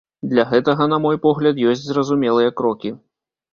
[0.29, 2.95] Для гэтага, на мой погляд, ёсць зразумелыя крокі.